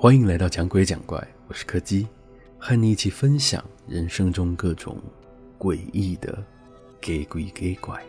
[0.00, 1.18] 欢迎来到讲鬼讲怪，
[1.48, 2.06] 我是柯基，
[2.56, 4.96] 和你一起分享人生中各种
[5.58, 6.38] 诡异的
[7.00, 8.00] 给鬼给怪。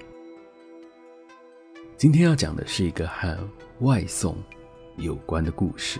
[1.98, 3.36] 今天要讲的是一个和
[3.80, 4.38] 外送
[4.98, 6.00] 有关的故事。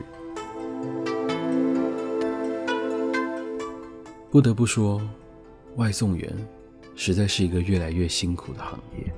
[4.30, 5.02] 不得不说，
[5.78, 6.32] 外送员
[7.02, 9.14] 实在是一个越来越辛苦的行业。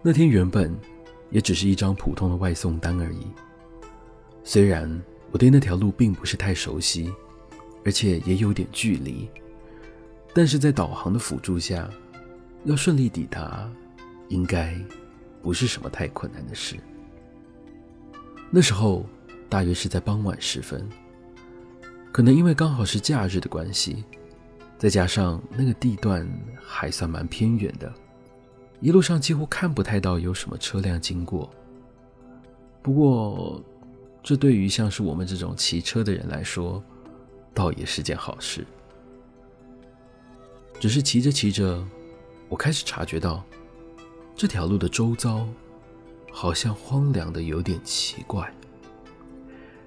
[0.00, 0.74] 那天原本
[1.28, 3.26] 也只是一张普通的外送单而已。
[4.42, 4.90] 虽然
[5.30, 7.12] 我对那条路并不是太熟悉，
[7.84, 9.28] 而且也有点距离，
[10.32, 11.86] 但是在导航的辅助下，
[12.64, 13.70] 要顺利抵达，
[14.28, 14.74] 应该
[15.42, 16.76] 不是什么太困难的事。
[18.50, 19.04] 那时候
[19.50, 20.88] 大约是在傍晚时分，
[22.10, 24.02] 可能因为刚好是假日的关系，
[24.78, 26.26] 再加上那个地段
[26.62, 27.92] 还算蛮偏远的，
[28.80, 31.50] 一路上几乎看不太到有什么车辆经过。
[32.80, 33.60] 不过，
[34.22, 36.82] 这对于像是我们这种骑车的人来说，
[37.52, 38.64] 倒也是件好事。
[40.78, 41.84] 只是骑着骑着，
[42.48, 43.44] 我开始察觉到，
[44.36, 45.44] 这条路的周遭
[46.30, 48.48] 好像荒凉的有点奇怪。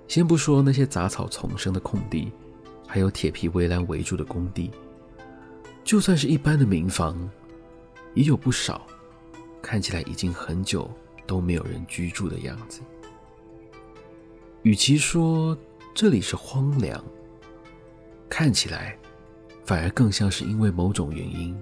[0.10, 2.34] 先不说那些杂草丛生的空地，
[2.94, 4.70] 还有铁皮围栏围住的工地，
[5.82, 7.18] 就算是一般的民房，
[8.14, 8.86] 也有不少
[9.62, 10.92] 看起来已经很久
[11.26, 12.82] 都没有人居住的样子。
[14.64, 15.58] 与其说
[15.96, 17.02] 这里是荒凉，
[18.28, 19.00] 看起来
[19.64, 21.58] 反而更像是因为某种原因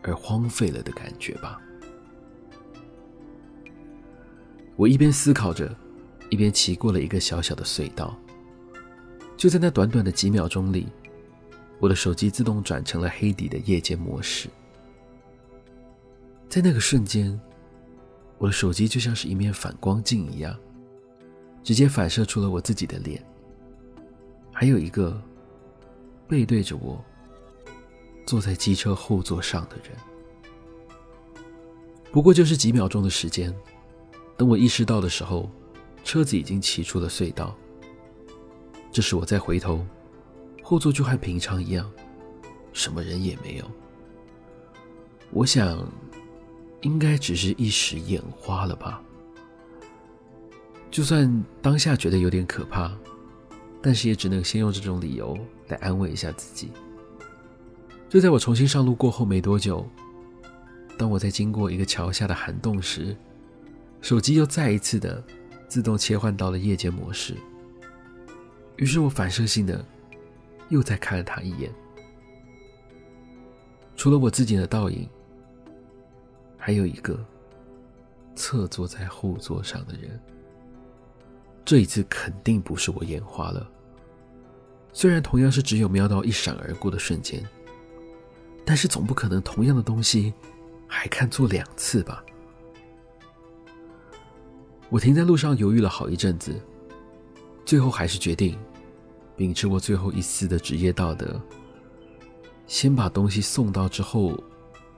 [0.00, 1.60] 而荒废了的感觉吧。
[4.76, 5.74] 我一边思考着，
[6.30, 8.16] 一边骑过了一个小小的隧道。
[9.42, 10.86] 就在那短短的几秒钟里，
[11.80, 14.48] 我的手机自动转成了黑底的夜间模式。
[16.48, 17.40] 在那个瞬间，
[18.38, 20.56] 我的手机就像是一面反光镜一样。
[21.64, 23.20] 直接反射出了我自己的脸，
[24.52, 25.20] 还有一个
[26.28, 27.04] 背对着我
[28.24, 29.98] 坐在机车后座上的人。
[32.12, 33.52] 不过就是几秒钟的时间，
[34.36, 35.50] 等我意识到的时候，
[36.04, 37.56] 车子已经骑出了隧道。
[38.92, 39.84] 这时我再回头，
[40.62, 41.90] 后座就和平常一样，
[42.74, 43.64] 什么人也没有。
[45.30, 45.90] 我想，
[46.82, 49.02] 应该只是一时眼花了吧。
[50.90, 52.92] 就算当下觉得有点可怕，
[53.80, 55.38] 但是也只能先用这种理由
[55.68, 56.70] 来安慰一下自己。
[58.10, 59.88] 就在我重新上路过后没多久，
[60.98, 63.16] 当我在经过一个桥下的涵洞时，
[64.02, 65.24] 手机又再一次的
[65.66, 67.34] 自动切换到了夜间模式。
[68.76, 69.84] 于是我反射性的
[70.68, 71.72] 又再看了他一眼，
[73.96, 75.08] 除了我自己的倒影，
[76.56, 77.18] 还有一个
[78.34, 80.20] 侧坐在后座上的人。
[81.64, 83.70] 这一次肯定不是我眼花了，
[84.92, 87.40] 虽然同样是只有瞄到一闪而过的瞬间，
[88.64, 90.34] 但是总不可能同样的东西
[90.88, 92.24] 还看错两次吧？
[94.90, 96.60] 我停在路上犹豫了好一阵子，
[97.72, 98.54] 最后还是决定
[99.34, 101.40] 秉持我最后一丝的职业道德，
[102.66, 104.38] 先把东西送到之后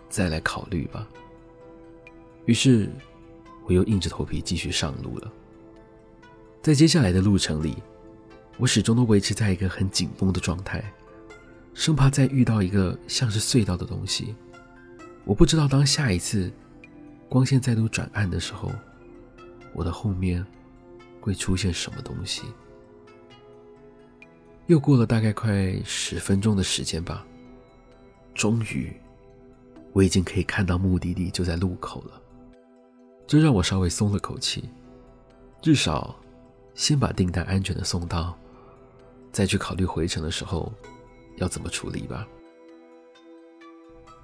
[0.08, 1.06] 再来考虑吧。
[2.46, 2.90] 于是
[3.64, 5.32] 我又硬着头皮继续上路了。
[6.62, 7.76] 在接下来的路程里，
[8.56, 10.82] 我始终都维持在一个很紧绷的状态，
[11.74, 14.34] 生怕再遇到一个像是隧道的东西。
[15.24, 16.52] 我不知道当下一次
[17.28, 18.72] 光线再度转暗的时候，
[19.72, 20.44] 我的后面
[21.20, 22.42] 会出现什么东西。
[24.66, 27.24] 又过了大概快十分钟的时间吧，
[28.34, 28.92] 终于，
[29.92, 32.20] 我已经可以看到目的地就在路口了，
[33.26, 34.68] 这让我稍微松了口气，
[35.60, 36.16] 至少。
[36.74, 38.36] 先把订单安全的送到，
[39.30, 40.72] 再去考虑回程的时候
[41.36, 42.26] 要怎么处理吧。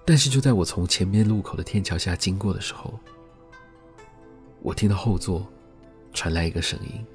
[0.04, 2.98] 但是就在我从前面路口的天桥下经过的时候，
[4.62, 5.46] 我听到后座
[6.12, 7.06] 传来一个声音：“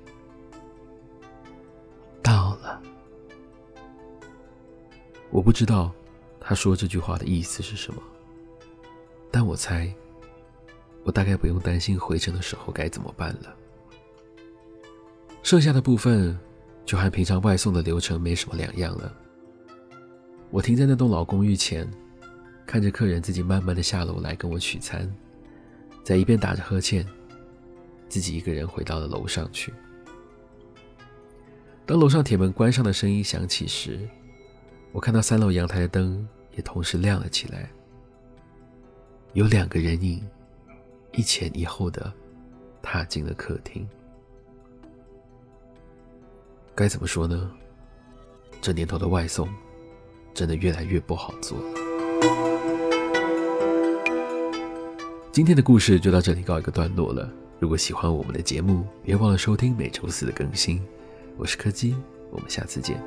[2.24, 2.82] 到了。”
[5.32, 5.92] 我不知道
[6.40, 8.02] 他说这句话的意思是什么，
[9.32, 9.94] 但我猜，
[11.04, 13.56] 我大概不用担心回程的时候该怎么办了。
[15.44, 16.38] 剩下的部分
[16.86, 19.14] 就和平常外送的流程没什么两样了。
[20.50, 21.90] 我停在那栋老公寓前，
[22.66, 25.14] 看着客人自己慢慢的下楼来跟我取餐，
[26.04, 27.06] 在一边打着呵欠，
[28.08, 29.74] 自己一个人回到了楼上去。
[31.86, 34.00] 当楼上铁门关上的声音响起时，
[34.96, 36.26] 我看到三楼阳台的灯
[36.56, 37.70] 也同时亮了起来。
[39.34, 40.26] 有两个人影，
[41.12, 42.14] 一前一后的
[42.82, 43.86] 踏进了客厅。
[46.74, 47.52] 该怎么说呢？
[48.62, 49.50] 这年头的外送
[50.34, 51.66] 真的越来越不好做了。
[55.30, 57.30] 今天的故事就到这里告一个段落了。
[57.60, 60.82] 如果喜欢我们的节目，别忘了收听每周四的更新。
[61.36, 61.94] 我是柯基，
[62.32, 62.98] 我们下次见。